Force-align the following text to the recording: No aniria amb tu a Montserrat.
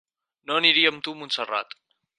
No 0.51 0.57
aniria 0.61 0.93
amb 0.95 1.05
tu 1.09 1.15
a 1.17 1.21
Montserrat. 1.21 1.81